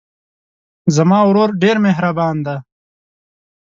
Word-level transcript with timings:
زما 0.95 1.19
ورور 1.29 1.49
ډېر 1.63 1.77
مهربان 1.85 2.35
دی. 2.45 2.57